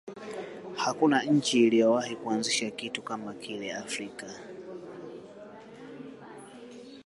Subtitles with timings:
[0.75, 4.27] hakuna nchi iliyowahi kuanzisha kitu kama kile afrika